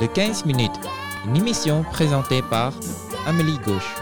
Le 0.00 0.06
15 0.06 0.46
minutes, 0.46 0.70
une 1.26 1.36
émission 1.36 1.82
présentée 1.82 2.40
par 2.48 2.72
Amélie 3.26 3.58
Gauche. 3.58 3.96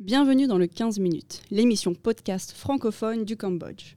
Bienvenue 0.00 0.48
dans 0.48 0.58
le 0.58 0.66
15 0.66 0.98
minutes, 0.98 1.42
l'émission 1.52 1.94
podcast 1.94 2.50
francophone 2.50 3.24
du 3.24 3.36
Cambodge. 3.36 3.94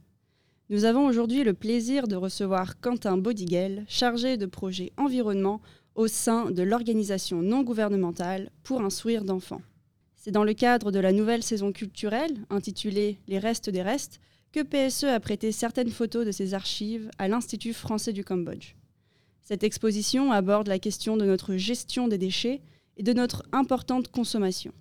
Nous 0.69 0.85
avons 0.85 1.07
aujourd'hui 1.07 1.43
le 1.43 1.55
plaisir 1.55 2.07
de 2.07 2.15
recevoir 2.15 2.79
Quentin 2.79 3.17
Bodigel, 3.17 3.83
chargé 3.87 4.37
de 4.37 4.45
projet 4.45 4.91
environnement 4.97 5.59
au 5.95 6.05
sein 6.05 6.51
de 6.51 6.61
l'organisation 6.61 7.41
non 7.41 7.63
gouvernementale 7.63 8.51
pour 8.61 8.81
un 8.81 8.91
sourire 8.91 9.23
d'enfant. 9.23 9.63
C'est 10.15 10.29
dans 10.29 10.43
le 10.43 10.53
cadre 10.53 10.91
de 10.91 10.99
la 10.99 11.13
nouvelle 11.13 11.41
saison 11.41 11.71
culturelle, 11.71 12.45
intitulée 12.51 13.17
Les 13.27 13.39
restes 13.39 13.71
des 13.71 13.81
restes, 13.81 14.19
que 14.51 14.61
PSE 14.61 15.05
a 15.05 15.19
prêté 15.19 15.51
certaines 15.51 15.89
photos 15.89 16.25
de 16.25 16.31
ses 16.31 16.53
archives 16.53 17.09
à 17.17 17.27
l'Institut 17.27 17.73
français 17.73 18.13
du 18.13 18.23
Cambodge. 18.23 18.75
Cette 19.41 19.63
exposition 19.63 20.31
aborde 20.31 20.67
la 20.67 20.79
question 20.79 21.15
de 21.15 21.25
notre 21.25 21.55
gestion 21.55 22.07
des 22.07 22.17
déchets 22.17 22.61
et 22.97 23.03
de 23.03 23.13
notre 23.13 23.43
importante 23.51 24.09
consommation. 24.09 24.73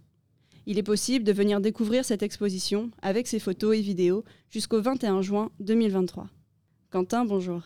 Il 0.66 0.78
est 0.78 0.82
possible 0.82 1.24
de 1.24 1.32
venir 1.32 1.60
découvrir 1.60 2.04
cette 2.04 2.24
exposition 2.24 2.90
avec 3.00 3.28
ses 3.28 3.38
photos 3.38 3.76
et 3.76 3.80
vidéos 3.80 4.24
jusqu'au 4.50 4.80
21 4.80 5.22
juin 5.22 5.50
2023. 5.60 6.28
Quentin, 6.90 7.24
bonjour. 7.24 7.62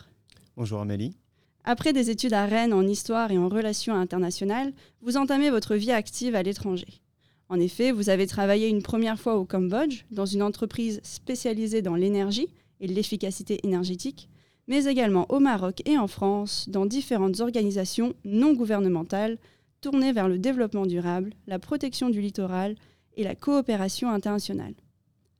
Bonjour 0.56 0.80
Amélie. 0.80 1.16
Après 1.64 1.92
des 1.92 2.10
études 2.10 2.34
à 2.34 2.46
Rennes 2.46 2.74
en 2.74 2.86
histoire 2.86 3.30
et 3.30 3.38
en 3.38 3.48
relations 3.48 3.94
internationales, 3.94 4.72
vous 5.00 5.16
entamez 5.16 5.50
votre 5.50 5.76
vie 5.76 5.92
active 5.92 6.34
à 6.34 6.42
l'étranger. 6.42 7.00
En 7.50 7.58
effet, 7.58 7.90
vous 7.90 8.10
avez 8.10 8.28
travaillé 8.28 8.68
une 8.68 8.80
première 8.80 9.18
fois 9.18 9.36
au 9.36 9.44
Cambodge, 9.44 10.04
dans 10.12 10.24
une 10.24 10.42
entreprise 10.42 11.00
spécialisée 11.02 11.82
dans 11.82 11.96
l'énergie 11.96 12.46
et 12.80 12.86
l'efficacité 12.86 13.58
énergétique, 13.64 14.28
mais 14.68 14.84
également 14.84 15.26
au 15.30 15.40
Maroc 15.40 15.82
et 15.84 15.98
en 15.98 16.06
France, 16.06 16.68
dans 16.68 16.86
différentes 16.86 17.40
organisations 17.40 18.14
non 18.24 18.52
gouvernementales 18.52 19.36
tournées 19.80 20.12
vers 20.12 20.28
le 20.28 20.38
développement 20.38 20.86
durable, 20.86 21.32
la 21.48 21.58
protection 21.58 22.08
du 22.08 22.20
littoral 22.20 22.76
et 23.16 23.24
la 23.24 23.34
coopération 23.34 24.10
internationale. 24.10 24.74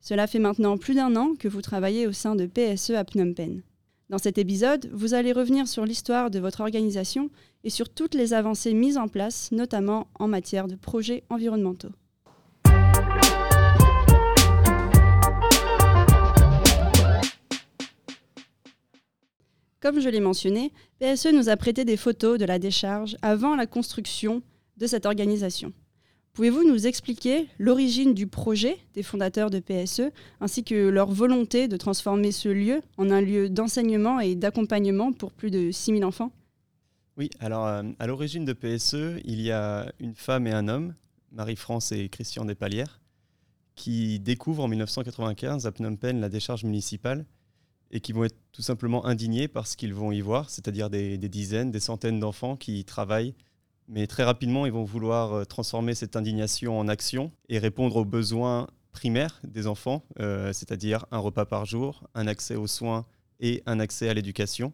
Cela 0.01 0.27
fait 0.27 0.41
maintenant 0.41 0.79
plus 0.79 0.95
d'un 0.95 1.15
an 1.15 1.35
que 1.39 1.47
vous 1.47 1.63
travaillez 1.63 2.09
au 2.09 2.13
sein 2.13 2.35
de 2.35 2.47
PSE 2.47 2.91
à 2.91 3.05
Phnom 3.05 3.35
Penh. 3.35 3.63
Dans 4.11 4.19
cet 4.19 4.39
épisode, 4.39 4.91
vous 4.93 5.15
allez 5.15 5.31
revenir 5.31 5.69
sur 5.69 5.85
l'histoire 5.85 6.33
de 6.33 6.41
votre 6.41 6.63
organisation 6.63 7.31
et 7.63 7.71
sur 7.71 7.89
toutes 7.89 8.17
les 8.17 8.35
avancées 8.35 8.75
mises 8.75 8.99
en 8.99 9.07
place, 9.07 9.53
notamment 9.53 10.09
en 10.19 10.27
matière 10.27 10.67
de 10.67 10.75
projets 10.75 11.23
environnementaux. 11.31 11.93
Comme 19.79 20.01
je 20.01 20.09
l'ai 20.09 20.19
mentionné, 20.19 20.73
PSE 20.99 21.29
nous 21.33 21.49
a 21.49 21.57
prêté 21.57 21.85
des 21.85 21.97
photos 21.97 22.37
de 22.37 22.45
la 22.45 22.59
décharge 22.59 23.17
avant 23.23 23.55
la 23.55 23.69
construction 23.69 24.43
de 24.77 24.89
cette 24.89 25.07
organisation. 25.07 25.73
Pouvez-vous 26.33 26.63
nous 26.67 26.87
expliquer 26.87 27.49
l'origine 27.59 28.15
du 28.15 28.27
projet 28.27 28.79
des 28.95 29.03
fondateurs 29.03 29.51
de 29.51 29.59
PSE 29.59 30.13
ainsi 30.41 30.63
que 30.63 30.89
leur 30.89 31.11
volonté 31.11 31.67
de 31.67 31.77
transformer 31.77 32.31
ce 32.31 32.49
lieu 32.49 32.83
en 32.99 33.11
un 33.11 33.21
lieu 33.21 33.51
d'enseignement 33.51 34.21
et 34.21 34.37
d'accompagnement 34.37 35.13
pour 35.13 35.33
plus 35.33 35.51
de 35.51 35.73
6000 35.73 36.05
enfants? 36.05 36.33
Oui, 37.17 37.31
alors 37.41 37.67
euh, 37.67 37.83
à 37.99 38.07
l'origine 38.07 38.45
de 38.45 38.53
PSE, 38.53 39.21
il 39.25 39.41
y 39.41 39.51
a 39.51 39.93
une 39.99 40.15
femme 40.15 40.47
et 40.47 40.53
un 40.53 40.69
homme, 40.69 40.95
Marie-France 41.33 41.93
et 41.93 42.09
Christian 42.09 42.45
Despalières, 42.45 43.01
qui 43.75 44.21
découvrent 44.21 44.65
en 44.65 44.69
1995 44.69 45.67
à 45.67 45.73
Phnom 45.73 45.97
Penh 45.97 46.21
la 46.21 46.29
décharge 46.29 46.65
municipale 46.65 47.27
et 47.91 48.01
qui 48.01 48.13
vont 48.13 48.25
être 48.25 48.37
tout 48.53 48.63
simplement 48.63 49.05
indignés 49.05 49.49
par 49.49 49.67
ce 49.67 49.77
qu'ils 49.77 49.95
vont 49.95 50.13
y 50.13 50.21
voir, 50.21 50.49
c'est-à-dire 50.49 50.91
des, 50.91 51.19
dizaines, 51.19 51.71
des 51.71 51.81
centaines 51.81 52.21
d'enfants 52.21 52.57
qui 52.57 52.85
travaillent. 52.85 53.35
Mais 53.93 54.07
très 54.07 54.23
rapidement, 54.23 54.67
ils 54.67 54.73
vont 54.73 54.85
vouloir 54.85 55.33
euh, 55.33 55.45
transformer 55.45 55.97
cette 55.97 56.15
indignation 56.15 56.79
en 56.79 56.87
action 56.87 57.33
et 57.49 57.59
répondre 57.59 57.97
aux 57.97 58.05
besoins 58.05 58.69
primaires 58.93 59.41
des 59.43 59.67
enfants, 59.67 60.05
euh, 60.21 60.53
c'est-à-dire 60.53 61.07
un 61.11 61.19
repas 61.19 61.45
par 61.45 61.67
jour, 61.67 62.09
un 62.15 62.29
accès 62.29 62.55
aux 62.55 62.69
soins 62.69 63.05
et 63.41 63.65
un 63.67 63.81
accès 63.81 64.09
à 64.09 64.15
l'éducation. 64.15 64.73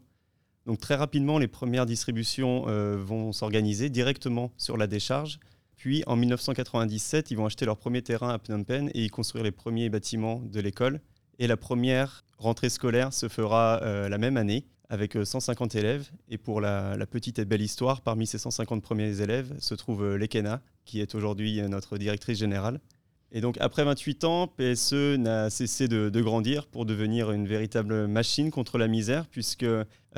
Donc 0.67 0.81
très 0.81 0.97
rapidement, 0.97 1.39
les 1.39 1.49
premières 1.49 1.87
distributions 1.87 2.65
euh, 2.69 2.99
vont 2.99 3.33
s'organiser 3.33 3.89
directement 3.89 4.53
sur 4.59 4.77
la 4.77 4.87
décharge. 4.87 5.39
Puis 5.77 6.03
en 6.07 6.17
1997, 6.17 7.31
ils 7.31 7.39
vont 7.39 7.47
acheter 7.47 7.65
leur 7.65 7.79
premier 7.79 8.03
terrain 8.03 8.29
à 8.29 8.39
Phnom 8.39 8.65
Penh 8.65 8.91
et 8.93 9.03
y 9.03 9.09
construire 9.09 9.45
les 9.45 9.51
premiers 9.51 9.89
bâtiments 9.89 10.43
de 10.45 10.61
l'école. 10.61 11.01
Et 11.39 11.47
la 11.47 11.57
première 11.57 12.23
rentrée 12.37 12.69
scolaire 12.69 13.15
se 13.15 13.29
fera 13.29 13.81
la 13.83 14.19
même 14.19 14.39
année 14.39 14.67
avec 14.89 15.17
150 15.23 15.75
euh, 15.75 15.79
élèves. 15.79 16.11
Et 16.29 16.39
pour 16.39 16.61
la, 16.61 16.97
petite 17.11 17.39
et 17.39 17.45
belle 17.45 17.63
histoire, 17.63 18.01
parmi 18.01 18.27
ces 18.27 18.39
150 18.39 18.83
premiers 18.83 19.21
élèves 19.21 19.55
se 19.59 19.75
trouve 19.75 20.05
euh, 20.05 20.17
Lekena, 20.17 20.61
qui 20.85 21.01
est 21.01 21.15
aujourd'hui 21.15 21.61
notre 21.63 21.99
directrice 21.99 22.39
générale. 22.39 22.81
Et 23.33 23.41
donc 23.41 23.57
après 23.61 23.85
28 23.85 24.25
ans, 24.25 24.47
PSE 24.47 25.17
n'a 25.19 25.51
cessé 25.51 25.89
de, 25.89 26.21
grandir 26.21 26.67
pour 26.67 26.87
devenir 26.87 27.33
une 27.33 27.47
véritable 27.47 28.07
machine 28.07 28.51
contre 28.51 28.79
la 28.79 28.87
misère, 28.87 29.27
puisque 29.27 29.67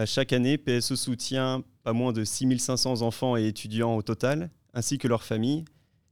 chaque 0.04 0.34
année, 0.34 0.58
PSE 0.58 0.94
soutient 0.94 1.64
pas 1.84 1.94
moins 1.94 2.12
de 2.12 2.22
6500 2.22 3.00
enfants 3.00 3.36
et 3.36 3.46
étudiants 3.46 3.96
au 3.96 4.02
total, 4.02 4.50
ainsi 4.74 4.98
que 4.98 5.08
leurs 5.08 5.24
familles, 5.24 5.64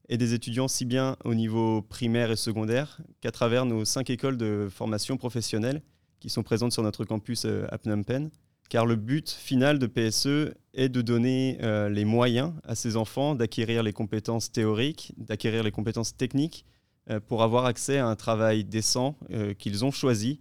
et 0.09 0.17
des 0.17 0.35
étudiants 0.35 0.69
si 0.69 0.85
bien 0.85 1.17
au 1.25 1.35
niveau 1.35 1.83
primaire 1.83 2.31
et 2.31 2.37
secondaire 2.37 3.01
qu'à 3.21 3.33
travers 3.33 3.67
nos 3.67 3.85
cinq 3.85 4.11
écoles 4.11 4.37
de 4.37 4.69
formation 4.71 5.17
professionnelle 5.17 5.83
qui 6.21 6.31
sont 6.31 6.43
présentes 6.43 6.73
sur 6.73 6.83
notre 6.83 7.05
campus 7.05 7.45
euh, 7.45 7.67
à 7.71 7.79
Phnom 7.79 8.03
Penh. 8.03 8.31
Car 8.69 8.87
le 8.87 8.97
but 8.97 9.31
final 9.31 9.79
de 9.79 9.87
PSE 9.87 10.55
est 10.75 10.89
de 10.89 11.03
donner 11.03 11.59
euh, 11.63 11.89
les 11.89 12.05
moyens 12.05 12.53
à 12.65 12.75
ces 12.75 12.97
enfants 12.97 13.35
d'acquérir 13.35 13.83
les 13.83 13.93
compétences 13.93 14.51
théoriques, 14.51 15.15
d'acquérir 15.17 15.63
les 15.63 15.71
compétences 15.71 16.17
techniques 16.17 16.65
euh, 17.11 17.21
pour 17.21 17.43
avoir 17.43 17.67
accès 17.67 17.99
à 17.99 18.07
un 18.07 18.17
travail 18.17 18.65
décent 18.65 19.17
qu'ils 19.59 19.85
ont 19.85 19.91
choisi 19.91 20.41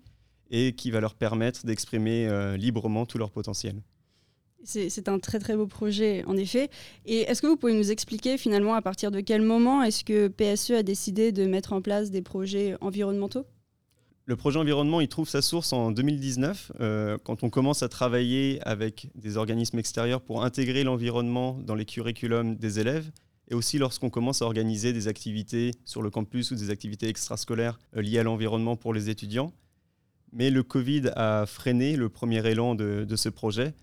et 0.50 0.74
qui 0.74 0.91
va 0.91 1.02
leur 1.02 1.16
permettre 1.16 1.66
d'exprimer 1.66 2.56
librement 2.58 3.06
tout 3.06 3.18
leur 3.18 3.31
potentiel. 3.31 3.81
C'est 4.66 5.09
un 5.09 5.19
très 5.19 5.38
très 5.40 5.56
beau 5.56 5.68
projet 5.68 6.24
en 6.25 6.35
effet. 6.35 6.69
Et 7.06 7.22
est-ce 7.22 7.41
que 7.41 7.47
vous 7.47 7.56
pouvez 7.56 7.74
nous 7.74 7.91
expliquer 7.91 8.38
finalement 8.38 8.74
à 8.74 8.81
partir 8.81 9.12
de 9.12 9.22
quel 9.22 9.41
moment 9.41 9.84
est-ce 9.84 10.03
que 10.03 10.28
PSE 10.28 10.72
a 10.72 10.84
décidé 10.84 11.31
de 11.31 11.46
mettre 11.46 11.74
en 11.74 11.81
place 11.81 12.09
des 12.09 12.24
projets 12.24 12.75
environnementaux? 12.81 13.46
Le 14.28 14.36
projet 14.36 14.58
environnement, 14.58 15.02
il 15.02 15.08
trouve 15.08 15.30
sa 15.30 15.44
source 15.44 15.72
en 15.72 15.91
2019, 15.91 16.72
euh, 16.80 17.18
quand 17.24 17.44
on 17.44 17.52
commence 17.52 17.84
à 17.84 17.90
travailler 17.90 18.59
avec 18.63 19.09
des 19.13 19.38
organismes 19.38 19.78
extérieurs 19.78 20.22
pour 20.22 20.44
intégrer 20.44 20.84
l'environnement 20.84 21.59
dans 21.62 21.75
les 21.75 21.86
curriculums 21.86 22.56
des 22.56 22.80
élèves, 22.80 23.12
et 23.52 23.53
aussi 23.53 23.78
lorsqu'on 23.78 24.09
commence 24.09 24.41
à 24.41 24.46
organiser 24.46 24.94
des 24.94 25.08
activités 25.08 25.72
sur 25.85 26.02
le 26.02 26.09
campus 26.09 26.50
ou 26.50 26.56
des 26.56 26.72
activités 26.72 27.08
extrascolaires 27.08 27.78
euh, 27.96 28.02
liées 28.02 28.18
à 28.18 28.24
l'environnement 28.24 28.75
pour 28.75 28.96
les 28.96 29.12
étudiants. 29.12 29.53
Mais 30.34 30.50
le 30.50 30.64
Covid 30.64 31.12
a 31.16 31.46
freiné 31.46 31.96
le 31.96 32.09
premier 32.09 32.46
élan 32.50 32.74
de 32.74 33.16
ce 33.16 33.30
projet, 33.30 33.75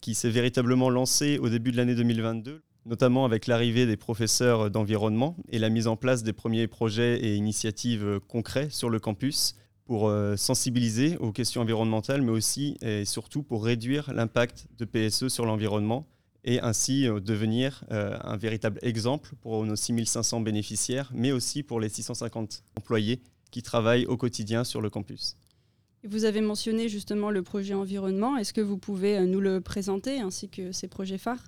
qui 0.00 0.16
s'est 0.16 0.28
véritablement 0.28 0.90
lancé 0.90 1.38
au 1.38 1.48
début 1.48 1.70
de 1.70 1.76
l'année 1.76 1.94
2022, 1.94 2.62
notamment 2.84 3.24
avec 3.24 3.46
l'arrivée 3.46 3.86
des 3.86 3.96
professeurs 3.96 4.72
d'environnement 4.72 5.36
et 5.50 5.60
la 5.60 5.70
mise 5.70 5.86
en 5.86 5.96
place 5.96 6.24
des 6.24 6.32
premiers 6.32 6.66
projets 6.66 7.24
et 7.24 7.36
initiatives 7.36 8.18
concrets 8.26 8.68
sur 8.70 8.90
le 8.90 8.98
campus 8.98 9.54
pour 9.84 10.08
euh, 10.08 10.36
sensibiliser 10.36 11.16
aux 11.18 11.32
questions 11.32 11.60
environnementales, 11.60 12.22
mais 12.22 12.30
aussi 12.30 12.76
et 12.82 13.04
surtout 13.04 13.42
pour 13.42 13.64
réduire 13.64 14.12
l'impact 14.12 14.66
de 14.78 14.84
PSE 14.84 15.28
sur 15.28 15.44
l'environnement 15.44 16.06
et 16.44 16.60
ainsi 16.60 17.06
euh, 17.06 17.20
devenir 17.20 17.84
euh, 17.90 18.16
un 18.22 18.36
véritable 18.36 18.78
exemple 18.82 19.34
pour 19.40 19.64
nos 19.64 19.76
6500 19.76 20.40
bénéficiaires, 20.40 21.10
mais 21.14 21.32
aussi 21.32 21.62
pour 21.62 21.80
les 21.80 21.88
650 21.88 22.62
employés 22.76 23.20
qui 23.50 23.62
travaillent 23.62 24.06
au 24.06 24.16
quotidien 24.16 24.64
sur 24.64 24.80
le 24.80 24.90
campus. 24.90 25.36
Vous 26.06 26.24
avez 26.24 26.42
mentionné 26.42 26.88
justement 26.88 27.30
le 27.30 27.42
projet 27.42 27.72
environnement. 27.72 28.36
Est-ce 28.36 28.52
que 28.52 28.60
vous 28.60 28.76
pouvez 28.76 29.24
nous 29.26 29.40
le 29.40 29.60
présenter 29.60 30.20
ainsi 30.20 30.50
que 30.50 30.70
ses 30.70 30.88
projets 30.88 31.16
phares? 31.16 31.44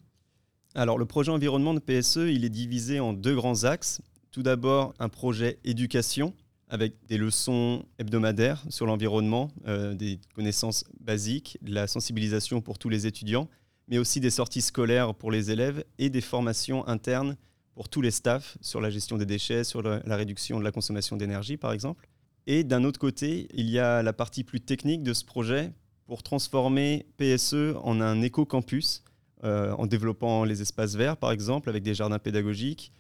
Alors 0.75 0.99
le 0.99 1.05
projet 1.05 1.31
environnement 1.31 1.75
de 1.75 1.79
PSE, 1.79 2.29
il 2.29 2.45
est 2.45 2.51
divisé 2.51 3.01
en 3.01 3.13
deux 3.13 3.35
grands 3.35 3.65
axes. 3.65 4.01
Tout 4.31 4.43
d'abord 4.43 4.95
un 4.99 5.09
projet 5.09 5.59
éducation 5.65 6.35
avec 6.69 6.95
des 7.07 7.19
leçons 7.19 7.85
hebdomadaires 7.99 8.65
sur 8.69 8.87
l'environnement, 8.87 9.51
euh, 9.67 9.95
des 9.95 10.19
connaissances 10.35 10.85
basiques, 11.01 11.59
de 11.63 11.73
la 11.73 11.87
sensibilisation 11.87 12.61
pour 12.61 12.79
tous 12.79 12.89
les 12.89 13.07
étudiants, 13.07 13.49
mais 13.89 13.99
aussi 13.99 14.21
des 14.21 14.31
sorties 14.31 14.63
scolaires 14.63 15.15
pour 15.15 15.31
les 15.31 15.51
élèves 15.51 15.85
et 15.99 16.11
des 16.11 16.21
formations 16.21 16.87
internes 16.89 17.37
pour 17.75 17.89
tous 17.89 18.01
les 18.01 18.11
staffs 18.11 18.57
sur 18.61 18.81
la 18.81 18.91
gestion 18.91 19.17
des 19.17 19.27
déchets, 19.27 19.63
sur 19.63 19.83
la 19.83 20.17
réduction 20.17 20.59
de 20.59 20.65
la 20.65 20.73
consommation 20.73 21.17
d'énergie 21.17 21.57
par 21.57 21.73
exemple. 21.73 22.09
Et 22.47 22.65
d'un 22.65 22.85
autre 22.85 22.99
côté, 22.99 23.49
il 23.55 23.69
y 23.69 23.79
a 23.79 24.03
la 24.03 24.13
partie 24.13 24.45
plus 24.45 24.61
technique 24.61 25.03
de 25.03 25.13
ce 25.13 25.25
projet 25.25 25.73
pour 26.07 26.23
transformer 26.23 27.07
PSE 27.17 27.75
en 27.83 28.01
un 28.01 28.23
éco-campus, 28.23 29.03
euh, 29.45 29.73
en 29.73 29.87
développant 29.87 30.45
les 30.45 30.63
espaces 30.63 30.95
verts, 30.95 31.17
par 31.17 31.33
exemple, 31.33 31.69
avec 31.69 31.83
des 31.83 31.95
jardins 31.95 32.21
pédagogiques, 32.21 32.93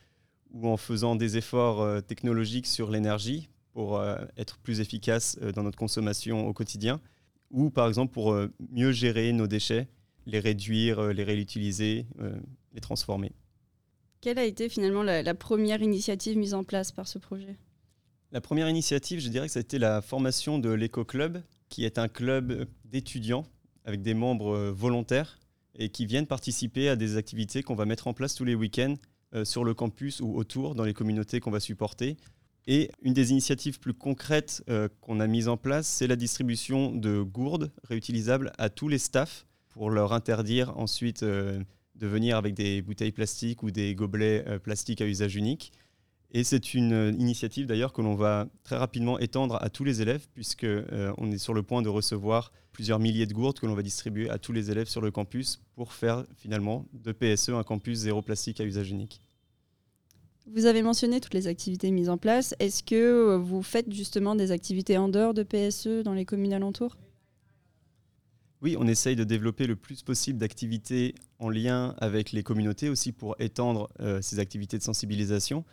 ou 0.50 0.68
en 0.68 0.76
faisant 0.76 1.14
des 1.14 1.36
efforts 1.36 1.80
euh, 1.80 2.00
technologiques 2.00 2.66
sur 2.66 2.90
l'énergie 2.90 3.48
pour 3.76 3.98
euh, 3.98 4.16
être 4.38 4.56
plus 4.56 4.80
efficace 4.80 5.38
dans 5.54 5.62
notre 5.62 5.76
consommation 5.76 6.48
au 6.48 6.54
quotidien. 6.54 6.98
ou 7.50 7.68
par 7.68 7.88
exemple 7.88 8.10
pour 8.10 8.34
mieux 8.70 8.90
gérer 8.90 9.30
nos 9.34 9.46
déchets, 9.46 9.86
les 10.24 10.40
réduire, 10.40 11.12
les 11.12 11.24
réutiliser, 11.24 12.06
les 12.72 12.80
transformer. 12.80 13.32
Quelle 14.22 14.38
a 14.38 14.46
été 14.46 14.70
finalement 14.70 15.02
la, 15.02 15.34
première 15.34 15.82
initiative 15.82 16.38
mise 16.38 16.54
en 16.54 16.64
place 16.64 16.90
par 16.90 17.06
ce 17.06 17.18
projet? 17.18 17.54
La 18.32 18.40
première 18.40 18.70
initiative, 18.70 19.20
je 19.20 19.28
dirais 19.28 19.46
que 19.46 19.52
ça 19.52 19.58
a 19.58 19.66
été 19.68 19.78
la 19.78 20.00
formation 20.00 20.58
de 20.58 20.70
l'Eco-Club, 20.70 21.42
qui 21.68 21.84
est 21.84 21.98
un 21.98 22.08
club 22.08 22.66
d'étudiants 22.86 23.44
avec 23.84 24.00
des 24.00 24.14
membres 24.14 24.56
volontaires 24.70 25.38
et 25.74 25.90
qui 25.90 26.06
viennent 26.06 26.26
participer 26.26 26.88
à 26.88 26.96
des 26.96 27.18
activités 27.18 27.62
qu'on 27.62 27.74
va 27.74 27.84
mettre 27.84 28.06
en 28.06 28.14
place 28.14 28.34
tous 28.34 28.44
les 28.44 28.54
week-ends 28.54 28.94
euh, 29.34 29.44
sur 29.44 29.64
le 29.64 29.74
campus 29.74 30.20
ou 30.20 30.36
autour, 30.36 30.74
dans 30.74 30.84
les 30.84 30.94
communautés 30.94 31.40
qu'on 31.40 31.50
va 31.50 31.60
supporter. 31.60 32.16
Et 32.66 32.90
une 33.02 33.12
des 33.12 33.30
initiatives 33.30 33.78
plus 33.78 33.94
concrètes 33.94 34.64
euh, 34.68 34.88
qu'on 35.00 35.20
a 35.20 35.26
mises 35.26 35.48
en 35.48 35.56
place, 35.56 35.86
c'est 35.86 36.06
la 36.06 36.16
distribution 36.16 36.92
de 36.92 37.22
gourdes 37.22 37.70
réutilisables 37.84 38.52
à 38.58 38.70
tous 38.70 38.88
les 38.88 38.98
staffs 38.98 39.46
pour 39.68 39.90
leur 39.90 40.12
interdire 40.12 40.76
ensuite 40.76 41.22
euh, 41.22 41.62
de 41.94 42.06
venir 42.06 42.36
avec 42.36 42.54
des 42.54 42.82
bouteilles 42.82 43.12
plastiques 43.12 43.62
ou 43.62 43.70
des 43.70 43.94
gobelets 43.94 44.44
plastiques 44.62 45.00
à 45.00 45.06
usage 45.06 45.36
unique. 45.36 45.72
Et 46.32 46.44
c'est 46.44 46.74
une 46.74 47.14
initiative 47.18 47.66
d'ailleurs 47.66 47.92
que 47.92 48.02
l'on 48.02 48.14
va 48.14 48.48
très 48.64 48.76
rapidement 48.76 49.18
étendre 49.18 49.58
à 49.62 49.70
tous 49.70 49.84
les 49.84 50.02
élèves, 50.02 50.26
puisqu'on 50.34 51.32
est 51.32 51.38
sur 51.38 51.54
le 51.54 51.62
point 51.62 51.82
de 51.82 51.88
recevoir 51.88 52.52
plusieurs 52.72 52.98
milliers 52.98 53.24
de 53.24 53.32
gourdes 53.32 53.58
que 53.58 53.64
l'on 53.64 53.74
va 53.74 53.82
distribuer 53.82 54.28
à 54.28 54.38
tous 54.38 54.52
les 54.52 54.70
élèves 54.70 54.88
sur 54.88 55.00
le 55.00 55.10
campus 55.10 55.62
pour 55.74 55.94
faire 55.94 56.26
finalement 56.36 56.84
de 56.92 57.12
PSE 57.12 57.50
un 57.50 57.62
campus 57.62 58.00
zéro 58.00 58.20
plastique 58.20 58.60
à 58.60 58.64
usage 58.64 58.90
unique. 58.90 59.22
Vous 60.52 60.66
avez 60.66 60.82
mentionné 60.82 61.20
toutes 61.20 61.34
les 61.34 61.48
activités 61.48 61.90
mises 61.90 62.08
en 62.08 62.18
place. 62.18 62.54
Est-ce 62.60 62.84
que 62.84 63.36
vous 63.36 63.62
faites 63.62 63.92
justement 63.92 64.36
des 64.36 64.52
activités 64.52 64.96
en 64.96 65.08
dehors 65.08 65.34
de 65.34 65.42
PSE 65.42 66.04
dans 66.04 66.14
les 66.14 66.24
communes 66.24 66.52
alentours? 66.52 66.96
Oui, 68.62 68.76
on 68.78 68.86
essaye 68.86 69.16
de 69.16 69.24
développer 69.24 69.66
le 69.66 69.76
plus 69.76 70.02
possible 70.02 70.38
d'activités 70.38 71.14
en 71.40 71.50
lien 71.50 71.94
avec 71.98 72.32
les 72.32 72.42
communautés 72.42 72.88
aussi 72.88 73.12
pour 73.12 73.36
étendre 73.40 73.88
euh, 74.00 74.22
ces 74.22 74.38
activités 74.38 74.78
de 74.78 74.82
sensibilisation. 74.82 75.64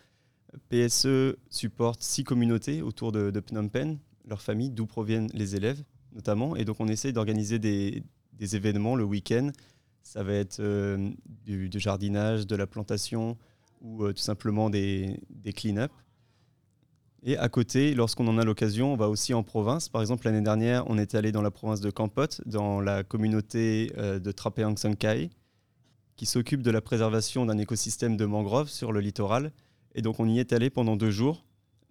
PSE 0.68 1.36
supporte 1.50 2.02
six 2.02 2.24
communautés 2.24 2.82
autour 2.82 3.12
de, 3.12 3.32
Phnom 3.40 3.68
Penh, 3.68 3.98
leurs 4.26 4.42
familles, 4.42 4.70
d'où 4.70 4.86
proviennent 4.86 5.30
les 5.32 5.56
élèves 5.56 5.82
notamment. 6.12 6.56
Et 6.56 6.64
donc 6.64 6.76
on 6.80 6.88
essaye 6.88 7.12
d'organiser 7.12 7.58
des, 7.58 8.02
événements 8.40 8.96
le 8.96 9.04
week-end. 9.04 9.50
Ça 10.02 10.22
va 10.22 10.34
être 10.34 10.60
euh, 10.60 11.10
du, 11.44 11.70
jardinage, 11.74 12.46
de 12.46 12.56
la 12.56 12.66
plantation 12.66 13.36
ou 13.84 14.04
euh, 14.04 14.12
tout 14.12 14.22
simplement 14.22 14.70
des, 14.70 15.20
clean-up. 15.54 15.92
Et 17.22 17.38
à 17.38 17.48
côté, 17.48 17.94
lorsqu'on 17.94 18.26
en 18.26 18.36
a 18.38 18.44
l'occasion, 18.44 18.92
on 18.92 18.96
va 18.96 19.08
aussi 19.08 19.32
en 19.32 19.42
province. 19.42 19.88
Par 19.88 20.00
exemple, 20.00 20.26
l'année 20.26 20.42
dernière, 20.42 20.84
on 20.88 20.98
est 20.98 21.14
allé 21.14 21.32
dans 21.32 21.42
la 21.42 21.50
province 21.50 21.80
de 21.80 21.90
Kampot, 21.90 22.42
dans 22.44 22.80
la 22.80 23.04
communauté 23.04 23.92
euh, 23.96 24.18
de 24.18 24.32
Trapeang 24.32 24.76
Sangkai, 24.76 25.30
qui 26.16 26.26
s'occupe 26.26 26.62
de 26.62 26.70
la 26.70 26.80
préservation 26.80 27.46
d'un 27.46 27.58
écosystème 27.58 28.16
de 28.16 28.24
mangroves 28.24 28.68
sur 28.68 28.92
le 28.92 29.00
littoral. 29.00 29.52
Et 29.94 30.02
donc 30.02 30.18
on 30.18 30.28
y 30.28 30.38
est 30.38 30.52
allé 30.52 30.70
pendant 30.70 30.96
deux 30.96 31.10
jours, 31.10 31.44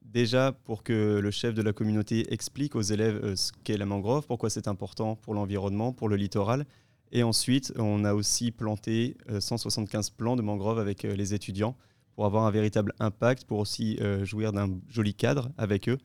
déjà 0.03 0.51
pour 0.51 0.83
que 0.83 1.19
le 1.19 1.31
chef 1.31 1.53
de 1.53 1.61
la 1.61 1.73
communauté 1.73 2.31
explique 2.33 2.75
aux 2.75 2.81
élèves 2.81 3.19
euh, 3.23 3.35
ce 3.35 3.51
qu'est 3.63 3.77
la 3.77 3.85
mangrove, 3.85 4.27
pourquoi 4.27 4.49
c'est 4.49 4.67
important 4.67 5.15
pour 5.15 5.33
l'environnement, 5.33 5.93
pour 5.93 6.09
le 6.09 6.15
littoral. 6.15 6.65
Et 7.13 7.23
ensuite, 7.23 7.71
on 7.77 8.03
a 8.03 8.13
aussi 8.13 8.51
planté 8.51 9.15
175 9.39 10.07
euh, 10.09 10.11
plants 10.17 10.35
de 10.35 10.41
mangrove 10.41 10.79
avec 10.79 11.05
euh, 11.05 11.15
les 11.15 11.33
étudiants 11.33 11.77
pour 12.15 12.25
avoir 12.25 12.43
un 12.45 12.51
véritable 12.51 12.93
impact, 12.99 13.45
pour 13.45 13.57
aussi 13.57 13.97
jouir 14.21 14.51
d'un 14.51 14.79
joli 14.87 15.15
cadre 15.15 15.49
avec 15.57 15.89
eux. 15.89 15.97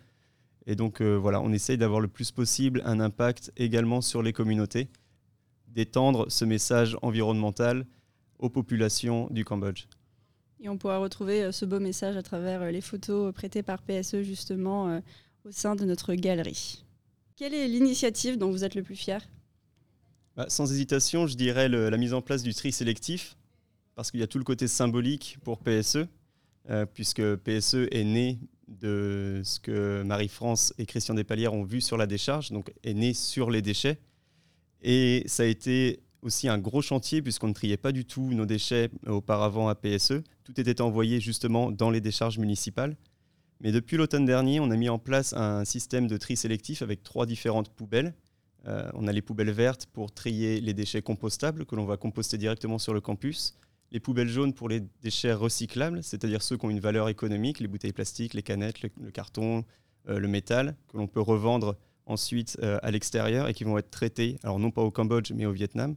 Et 0.66 0.74
donc 0.74 1.02
voilà, 1.02 1.42
on 1.42 1.52
essaye 1.52 1.76
d'avoir 1.76 2.00
le 2.00 2.08
plus 2.08 2.30
possible 2.30 2.80
un 2.86 2.98
impact 2.98 3.52
également 3.58 4.00
sur 4.00 4.22
les 4.22 4.32
communautés, 4.32 4.88
d'étendre 5.66 6.24
ce 6.30 6.46
message 6.46 6.96
environnemental 7.02 7.84
aux 8.38 8.48
populations 8.48 9.28
du 9.30 9.44
Cambodge. 9.44 9.84
Et 10.60 10.68
on 10.68 10.76
pourra 10.76 10.98
retrouver 10.98 11.44
euh, 11.44 11.52
ce 11.52 11.64
beau 11.64 11.78
message 11.78 12.16
à 12.16 12.22
travers 12.22 12.62
euh, 12.62 12.70
les 12.70 12.80
photos 12.80 13.32
prêtées 13.32 13.62
par 13.62 13.82
PSE 13.82 14.22
justement 14.22 14.88
euh, 14.88 15.00
au 15.44 15.52
sein 15.52 15.76
de 15.76 15.84
notre 15.84 16.14
galerie. 16.14 16.84
Quelle 17.36 17.54
est 17.54 17.68
l'initiative 17.68 18.38
dont 18.38 18.50
vous 18.50 18.64
êtes 18.64 18.74
le 18.74 18.82
plus 18.82 18.96
fier? 18.96 19.20
Bah, 20.38 20.46
Sans 20.48 20.72
hésitation, 20.72 21.26
je 21.26 21.36
dirais 21.36 21.68
la 21.68 21.96
mise 21.96 22.14
en 22.14 22.22
place 22.22 22.42
du 22.42 22.54
tri 22.54 22.72
sélectif, 22.72 23.36
parce 23.96 24.10
qu'il 24.10 24.20
y 24.20 24.22
a 24.22 24.26
tout 24.28 24.38
le 24.38 24.44
côté 24.44 24.68
symbolique 24.68 25.36
pour 25.42 25.58
PSE, 25.58 26.06
puisque 26.94 27.34
PSE 27.36 27.88
est 27.90 28.04
né 28.04 28.38
de 28.68 29.40
ce 29.44 29.58
que 29.58 30.02
Marie-France 30.04 30.74
et 30.78 30.86
Christian 30.86 31.14
Despalières 31.14 31.54
ont 31.54 31.64
vu 31.64 31.80
sur 31.80 31.96
la 31.96 32.06
décharge, 32.06 32.52
donc 32.52 32.72
est 32.84 32.94
né 32.94 33.14
sur 33.14 33.50
les 33.50 33.62
déchets. 33.62 33.98
Et 34.80 35.24
ça 35.26 35.42
a 35.42 35.46
été 35.46 36.00
aussi 36.22 36.48
un 36.48 36.58
gros 36.58 36.82
chantier 36.82 37.22
puisqu'on 37.22 37.48
ne 37.48 37.54
triait 37.54 37.76
pas 37.76 37.92
du 37.92 38.04
tout 38.04 38.32
nos 38.32 38.46
déchets 38.46 38.90
auparavant 39.06 39.68
à 39.68 39.74
PSE. 39.74 40.22
Tout 40.44 40.60
était 40.60 40.80
envoyé 40.80 41.20
justement 41.20 41.72
dans 41.72 41.90
les 41.90 42.00
décharges 42.00 42.38
municipales. 42.38 42.96
Mais 43.60 43.72
depuis 43.72 43.96
l'automne 43.96 44.24
dernier, 44.24 44.60
on 44.60 44.70
a 44.70 44.76
mis 44.76 44.88
en 44.88 44.98
place 44.98 45.32
un 45.32 45.64
système 45.64 46.06
de 46.06 46.16
tri 46.16 46.36
sélectif 46.36 46.82
avec 46.82 47.02
trois 47.02 47.26
différentes 47.26 47.70
poubelles. 47.70 48.14
Euh, 48.66 48.90
on 48.94 49.06
a 49.06 49.12
les 49.12 49.22
poubelles 49.22 49.50
vertes 49.50 49.86
pour 49.86 50.12
trier 50.12 50.60
les 50.60 50.74
déchets 50.74 51.02
compostables 51.02 51.64
que 51.64 51.76
l'on 51.76 51.84
va 51.84 51.96
composter 51.96 52.38
directement 52.38 52.78
sur 52.78 52.92
le 52.92 53.00
campus. 53.00 53.56
Les 53.92 54.00
poubelles 54.00 54.28
jaunes 54.28 54.52
pour 54.52 54.68
les 54.68 54.80
déchets 55.02 55.32
recyclables, 55.32 56.02
c'est-à-dire 56.02 56.42
ceux 56.42 56.56
qui 56.56 56.66
ont 56.66 56.70
une 56.70 56.80
valeur 56.80 57.08
économique, 57.08 57.60
les 57.60 57.68
bouteilles 57.68 57.92
plastiques, 57.92 58.34
les 58.34 58.42
canettes, 58.42 58.82
le, 58.82 59.10
carton, 59.10 59.64
euh, 60.08 60.18
le 60.18 60.28
métal, 60.28 60.76
que 60.88 60.98
l'on 60.98 61.06
peut 61.06 61.20
revendre 61.20 61.76
ensuite 62.04 62.58
euh, 62.62 62.78
à 62.82 62.90
l'extérieur 62.90 63.48
et 63.48 63.54
qui 63.54 63.64
vont 63.64 63.78
être 63.78 63.90
traités, 63.90 64.36
alors 64.42 64.58
non 64.58 64.70
pas 64.70 64.82
au 64.82 64.90
Cambodge, 64.90 65.32
mais 65.32 65.46
au 65.46 65.52
Vietnam. 65.52 65.94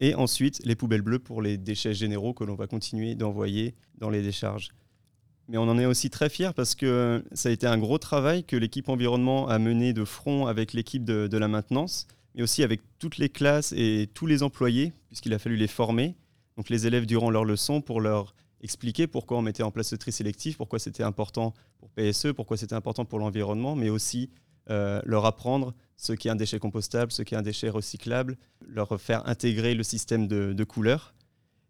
Et 0.00 0.14
ensuite, 0.14 0.60
les 0.64 0.76
poubelles 0.76 1.02
bleues 1.02 1.18
pour 1.18 1.42
les 1.42 1.56
déchets 1.56 1.94
généraux 1.94 2.34
que 2.34 2.44
l'on 2.44 2.54
va 2.54 2.66
continuer 2.66 3.14
d'envoyer 3.14 3.74
dans 3.98 4.10
les 4.10 4.22
décharges. 4.22 4.70
Mais 5.48 5.58
on 5.58 5.68
en 5.68 5.78
est 5.78 5.86
aussi 5.86 6.08
très 6.10 6.28
fiers 6.28 6.52
parce 6.54 6.74
que 6.74 7.22
ça 7.32 7.50
a 7.50 7.52
été 7.52 7.66
un 7.66 7.78
gros 7.78 7.98
travail 7.98 8.44
que 8.44 8.56
l'équipe 8.56 8.88
environnement 8.88 9.48
a 9.48 9.58
mené 9.58 9.92
de 9.92 10.04
front 10.04 10.46
avec 10.46 10.72
l'équipe 10.72 11.04
de, 11.04 11.26
de, 11.26 11.38
la 11.38 11.48
maintenance, 11.48 12.06
mais 12.34 12.42
aussi 12.42 12.62
avec 12.62 12.80
toutes 12.98 13.18
les 13.18 13.28
classes 13.28 13.72
et 13.76 14.08
tous 14.14 14.26
les 14.26 14.42
employés, 14.42 14.92
puisqu'il 15.08 15.34
a 15.34 15.38
fallu 15.38 15.56
les 15.56 15.68
former. 15.68 16.14
Donc 16.56 16.70
les 16.70 16.86
élèves 16.86 17.06
durant 17.06 17.30
leur 17.30 17.44
leçon 17.44 17.82
pour 17.82 18.00
leur 18.00 18.34
expliquer 18.64 19.06
pourquoi 19.06 19.36
on 19.36 19.42
mettait 19.42 19.62
en 19.62 19.70
place 19.70 19.88
ce 19.88 19.96
tri 19.96 20.10
sélectif, 20.10 20.56
pourquoi 20.56 20.78
c'était 20.78 21.02
important 21.02 21.52
pour 21.78 21.90
PSE, 21.90 22.32
pourquoi 22.34 22.56
c'était 22.56 22.74
important 22.74 23.04
pour 23.04 23.18
l'environnement, 23.18 23.76
mais 23.76 23.90
aussi 23.90 24.30
euh, 24.70 25.02
leur 25.04 25.26
apprendre 25.26 25.74
ce 25.96 26.14
qui 26.14 26.28
est 26.28 26.30
un 26.30 26.36
déchet 26.36 26.58
compostable, 26.58 27.12
ce 27.12 27.22
qui 27.22 27.34
est 27.34 27.36
un 27.36 27.42
déchet 27.42 27.68
recyclable, 27.68 28.38
leur 28.66 28.98
faire 29.00 29.26
intégrer 29.28 29.74
le 29.74 29.82
système 29.82 30.26
de, 30.26 30.64
couleurs. 30.64 31.13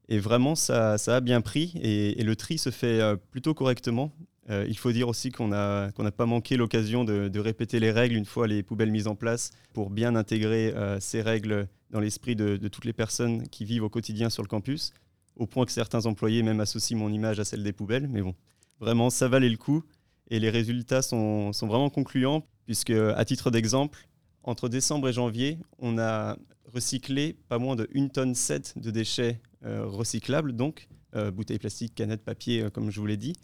Et 0.09 0.19
vraiment, 0.19 0.55
ça, 0.55 0.95
a 0.95 1.21
bien 1.21 1.41
pris 1.41 1.73
et, 1.83 2.23
le 2.23 2.37
tri 2.37 2.59
se 2.59 2.71
fait 2.71 3.01
euh, 3.01 3.17
plutôt 3.17 3.55
correctement. 3.55 4.13
Euh, 4.51 4.67
il 4.69 4.77
faut 4.77 4.93
dire 4.93 5.09
aussi 5.09 5.31
qu'on 5.31 5.49
n'a 5.49 5.91
pas 6.17 6.27
manqué 6.27 6.57
l'occasion 6.57 7.05
de, 7.05 7.39
répéter 7.39 7.81
les 7.81 7.91
règles 7.91 8.17
une 8.17 8.27
fois 8.27 8.47
les 8.47 8.63
poubelles 8.63 8.91
mises 8.91 9.07
en 9.07 9.15
place 9.15 9.51
pour 9.73 9.91
bien 9.91 10.15
intégrer 10.15 10.75
ces 11.01 11.23
règles 11.23 11.67
dans 11.91 12.01
l'esprit 12.01 12.37
de, 12.37 12.57
toutes 12.69 12.85
les 12.85 12.93
personnes 12.93 13.49
qui 13.49 13.65
vivent 13.65 13.85
au 13.85 13.89
quotidien 13.89 14.29
sur 14.29 14.43
le 14.43 14.49
campus, 14.49 14.93
au 15.37 15.47
point 15.47 15.65
que 15.65 15.73
certains 15.73 16.05
employés 16.05 16.43
même 16.43 16.61
associent 16.61 16.99
mon 16.99 17.11
image 17.11 17.41
à 17.41 17.45
celle 17.45 17.63
des 17.63 17.73
poubelles. 17.73 18.09
Mais 18.09 18.21
bon, 18.21 18.35
vraiment, 18.81 19.09
ça 19.09 19.29
valait 19.29 19.49
le 19.49 19.57
coup 19.57 19.83
et 20.31 20.39
les 20.39 20.51
résultats 20.51 21.01
sont 21.01 21.53
vraiment 21.63 21.89
concluants 21.89 22.45
puisque, 22.67 22.91
à 22.91 23.25
titre 23.25 23.51
d'exemple, 23.51 24.07
entre 24.43 24.69
décembre 24.69 25.09
et 25.09 25.13
janvier, 25.13 25.59
on 25.79 25.99
a 25.99 26.37
recyclé 26.75 27.37
pas 27.49 27.59
moins 27.59 27.77
de 27.77 27.89
1 27.95 28.09
tonne 28.09 28.35
7 28.35 28.75
de 28.77 28.91
déchets 28.91 29.41
euh, 29.65 29.87
recyclables, 29.87 30.53
donc 30.53 30.89
euh, 31.15 31.31
bouteilles 31.31 31.59
plastiques, 31.59 31.95
canettes, 31.95 32.25
papier, 32.25 32.63
euh, 32.63 32.71
comme 32.71 32.91
je 32.91 33.01
vous 33.01 33.07
l'ai 33.07 33.17
dit. 33.17 33.35